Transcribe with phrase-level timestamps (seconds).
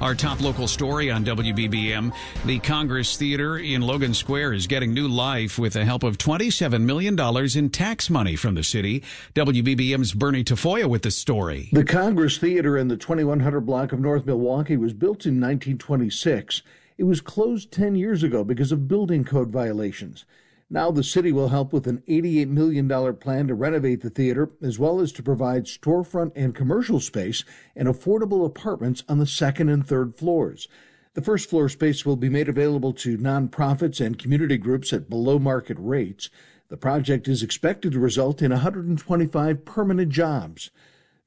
[0.00, 2.12] Our top local story on WBBM
[2.44, 6.82] the Congress Theater in Logan Square is getting new life with the help of $27
[6.82, 7.18] million
[7.56, 9.02] in tax money from the city.
[9.34, 11.70] WBBM's Bernie Tafoya with the story.
[11.72, 16.62] The Congress Theater in the 2100 block of North Milwaukee was built in 1926.
[16.98, 20.26] It was closed 10 years ago because of building code violations.
[20.68, 24.80] Now the city will help with an $88 million plan to renovate the theater, as
[24.80, 27.44] well as to provide storefront and commercial space
[27.76, 30.66] and affordable apartments on the second and third floors.
[31.14, 35.38] The first floor space will be made available to nonprofits and community groups at below
[35.38, 36.30] market rates.
[36.68, 40.70] The project is expected to result in 125 permanent jobs.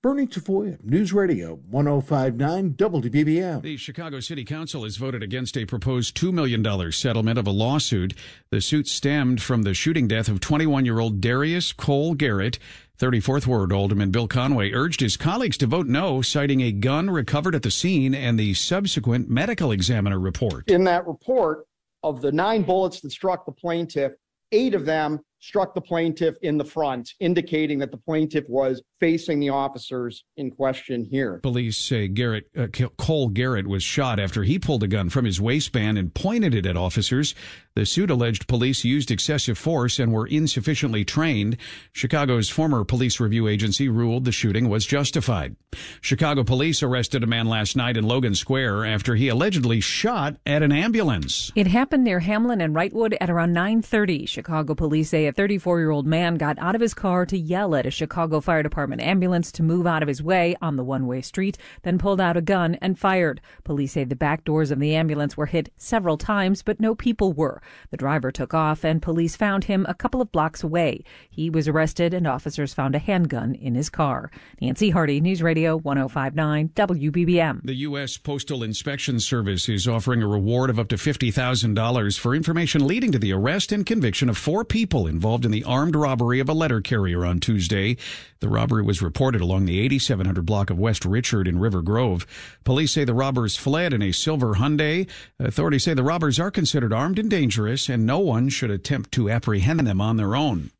[0.00, 3.62] Bernie Tafoya, News Radio 1059 WBBM.
[3.62, 8.14] The Chicago City Council has voted against a proposed $2 million settlement of a lawsuit.
[8.52, 12.60] The suit stemmed from the shooting death of 21 year old Darius Cole Garrett.
[13.00, 17.56] 34th Ward Alderman Bill Conway urged his colleagues to vote no, citing a gun recovered
[17.56, 20.70] at the scene and the subsequent medical examiner report.
[20.70, 21.64] In that report,
[22.04, 24.12] of the nine bullets that struck the plaintiff,
[24.52, 29.40] eight of them struck the plaintiff in the front, indicating that the plaintiff was facing
[29.40, 31.38] the officers in question here.
[31.42, 32.66] Police say Garrett uh,
[32.98, 36.66] Cole Garrett was shot after he pulled a gun from his waistband and pointed it
[36.66, 37.34] at officers.
[37.74, 41.56] The suit alleged police used excessive force and were insufficiently trained.
[41.92, 45.54] Chicago's former police review agency ruled the shooting was justified.
[46.00, 50.62] Chicago police arrested a man last night in Logan Square after he allegedly shot at
[50.62, 51.52] an ambulance.
[51.54, 54.26] It happened near Hamlin and Wrightwood at around 9:30.
[54.26, 57.92] Chicago police say a 34-year-old man got out of his car to yell at a
[57.92, 61.98] Chicago Fire Department ambulance to move out of his way on the one-way street, then
[61.98, 63.40] pulled out a gun and fired.
[63.62, 67.32] Police say the back doors of the ambulance were hit several times, but no people
[67.32, 67.62] were.
[67.90, 71.04] The driver took off, and police found him a couple of blocks away.
[71.28, 74.30] He was arrested, and officers found a handgun in his car.
[74.60, 77.60] Nancy Harty, News Radio 1059 WBBM.
[77.64, 78.16] The U.S.
[78.16, 83.18] Postal Inspection Service is offering a reward of up to $50,000 for information leading to
[83.18, 86.80] the arrest and conviction of four people involved in the armed robbery of a letter
[86.80, 87.96] carrier on Tuesday.
[88.40, 92.26] The robbery was reported along the 8700 block of West Richard in River Grove.
[92.64, 95.08] Police say the robbers fled in a silver Hyundai.
[95.38, 99.10] Authorities say the robbers are considered armed and dangerous dangerous, and no one should attempt
[99.10, 100.70] to apprehend them on their own.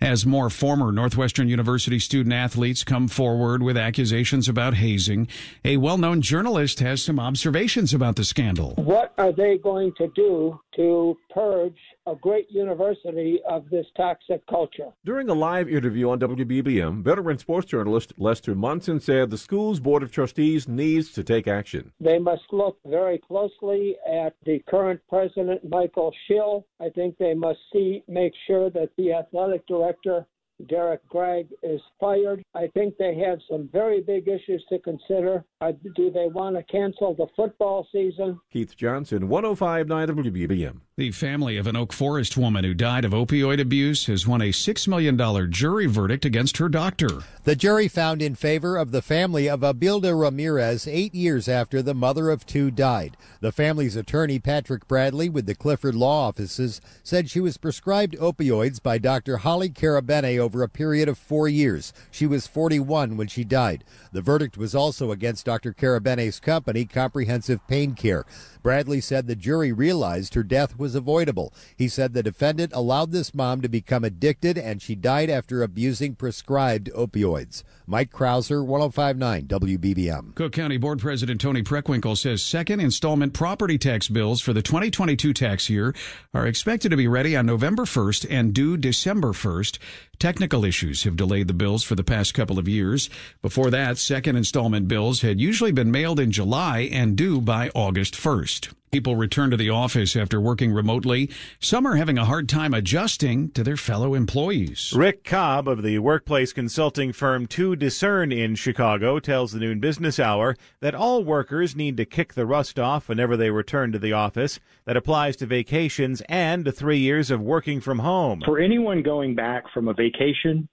[0.00, 5.28] As more former Northwestern University student athletes come forward with accusations about hazing,
[5.66, 8.72] a well known journalist has some observations about the scandal.
[8.76, 14.90] What are they going to do to purge a great university of this toxic culture.
[15.04, 20.02] During a live interview on WBBM, veteran sports journalist Lester Munson said the school's board
[20.02, 21.92] of trustees needs to take action.
[22.00, 26.64] They must look very closely at the current president, Michael Schill.
[26.80, 30.26] I think they must see, make sure that the athletic director
[30.68, 32.42] Derek Gragg is fired.
[32.54, 35.44] I think they have some very big issues to consider.
[35.60, 38.40] Uh, do they want to cancel the football season?
[38.52, 40.80] Keith Johnson, 1059 WBBM.
[40.96, 44.50] The family of an Oak Forest woman who died of opioid abuse has won a
[44.50, 47.08] $6 million jury verdict against her doctor.
[47.42, 51.94] The jury found in favor of the family of Abilda Ramirez eight years after the
[51.94, 53.16] mother of two died.
[53.40, 58.80] The family's attorney, Patrick Bradley, with the Clifford Law Offices, said she was prescribed opioids
[58.80, 59.38] by Dr.
[59.38, 61.92] Holly Carabene over a period of four years.
[62.12, 63.82] She was 41 when she died.
[64.12, 65.72] The verdict was also against Dr.
[65.72, 68.24] Carabene's company, Comprehensive Pain Care.
[68.62, 71.54] Bradley said the jury realized her death was avoidable.
[71.78, 76.14] He said the defendant allowed this mom to become addicted and she died after abusing
[76.14, 77.62] prescribed opioids.
[77.86, 80.34] Mike Krauser, 1059 WBBM.
[80.34, 85.32] Cook County Board President Toni Preckwinkle says second installment property tax bills for the 2022
[85.32, 85.94] tax year
[86.34, 89.78] are expected to be ready on November 1st and due December 1st.
[90.18, 93.08] Technical issues have delayed the bills for the past couple of years.
[93.40, 98.14] Before that, second installment bills had usually been mailed in July and due by August
[98.14, 98.72] 1st.
[98.94, 101.28] People return to the office after working remotely.
[101.58, 104.92] Some are having a hard time adjusting to their fellow employees.
[104.94, 110.20] Rick Cobb of the workplace consulting firm To Discern in Chicago tells the Noon Business
[110.20, 114.12] Hour that all workers need to kick the rust off whenever they return to the
[114.12, 114.60] office.
[114.84, 118.42] That applies to vacations and to three years of working from home.
[118.44, 120.68] For anyone going back from a vacation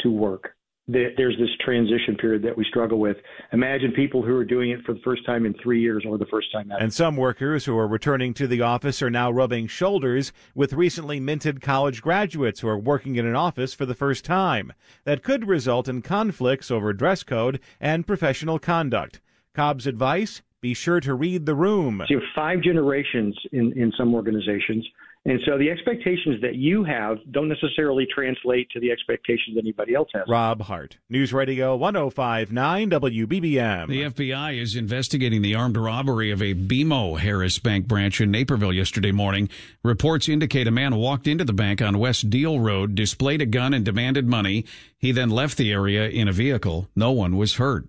[0.00, 3.16] to work, there's this transition period that we struggle with.
[3.52, 6.26] Imagine people who are doing it for the first time in three years or the
[6.26, 6.82] first time ever.
[6.82, 11.20] And some workers who are returning to the office are now rubbing shoulders with recently
[11.20, 14.72] minted college graduates who are working in an office for the first time.
[15.04, 19.20] That could result in conflicts over dress code and professional conduct.
[19.54, 22.02] Cobb's advice be sure to read the room.
[22.08, 24.86] So you have five generations in, in some organizations
[25.26, 30.10] and so the expectations that you have don't necessarily translate to the expectations anybody else
[30.12, 30.24] has.
[30.28, 33.88] Rob Hart, News Radio 1059 WBBM.
[33.88, 38.72] The FBI is investigating the armed robbery of a BMO Harris Bank branch in Naperville
[38.72, 39.48] yesterday morning.
[39.82, 43.72] Reports indicate a man walked into the bank on West Diehl Road, displayed a gun,
[43.72, 44.66] and demanded money.
[44.98, 46.88] He then left the area in a vehicle.
[46.94, 47.86] No one was hurt.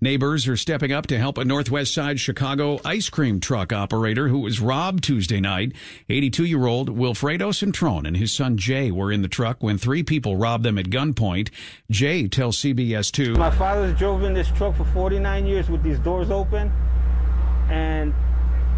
[0.00, 4.40] Neighbors are stepping up to help a Northwest Side Chicago ice cream truck operator who
[4.40, 5.72] was robbed Tuesday night.
[6.08, 10.02] 82 year old Wilfredo Centron and his son Jay were in the truck when three
[10.02, 11.50] people robbed them at gunpoint.
[11.90, 15.98] Jay tells CBS 2 My father's drove in this truck for 49 years with these
[15.98, 16.72] doors open,
[17.68, 18.14] and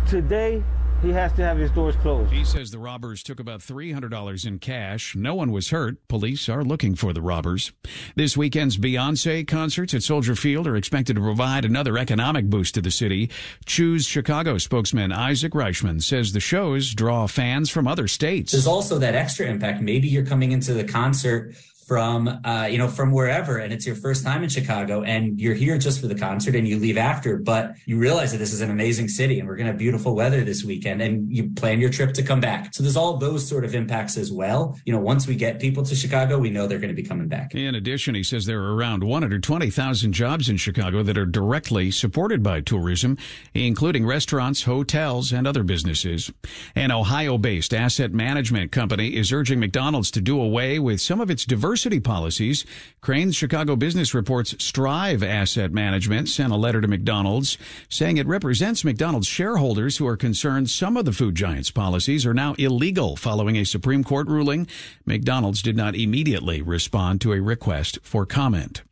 [0.07, 0.63] today
[1.03, 2.33] he has to have his doors closed.
[2.33, 5.17] He says the robbers took about $300 in cash.
[5.17, 5.97] No one was hurt.
[6.09, 7.73] Police are looking for the robbers.
[8.17, 12.83] This weekend's Beyonce concerts at Soldier Field are expected to provide another economic boost to
[12.83, 13.31] the city.
[13.65, 18.53] Choose Chicago spokesman Isaac Reichman says the shows draw fans from other states.
[18.53, 19.81] There's also that extra impact.
[19.81, 21.55] Maybe you're coming into the concert
[21.91, 25.57] from uh, you know from wherever and it's your first time in chicago and you're
[25.57, 28.61] here just for the concert and you leave after but you realize that this is
[28.61, 31.81] an amazing city and we're going to have beautiful weather this weekend and you plan
[31.81, 32.73] your trip to come back.
[32.73, 34.79] So there's all those sort of impacts as well.
[34.85, 37.27] You know once we get people to chicago we know they're going to be coming
[37.27, 37.57] back.
[37.57, 42.41] In addition he says there are around 120000 jobs in chicago that are directly supported
[42.41, 43.19] by tourism
[43.53, 46.31] including restaurants hotels and other businesses.
[46.77, 51.45] An ohio-based asset management company is urging mcdonald's to do away with some of its
[51.45, 52.67] diverse diversity policies.
[53.01, 57.57] Crane's Chicago Business Reports Strive Asset Management sent a letter to McDonald's
[57.89, 62.35] saying it represents McDonald's shareholders who are concerned some of the food giant's policies are
[62.35, 64.67] now illegal following a Supreme Court ruling.
[65.07, 68.83] McDonald's did not immediately respond to a request for comment.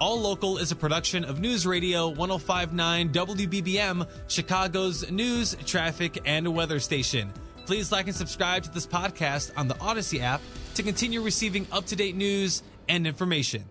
[0.00, 6.80] All Local is a production of News Radio 1059 WBBM, Chicago's news, traffic, and weather
[6.80, 7.30] station.
[7.70, 10.40] Please like and subscribe to this podcast on the Audacy app
[10.74, 13.64] to continue receiving up to date news and information.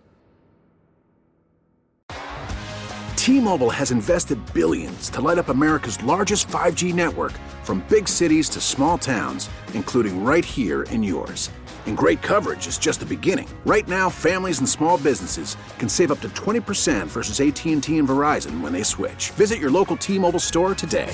[3.17, 7.33] T Mobile has invested billions to light up America's largest 5G network
[7.65, 11.51] from big cities to small towns, including right here in yours.
[11.85, 13.49] And great coverage is just the beginning.
[13.65, 18.61] Right now, families and small businesses can save up to 20% versus AT&T and Verizon
[18.61, 19.31] when they switch.
[19.31, 21.13] Visit your local T-Mobile store today.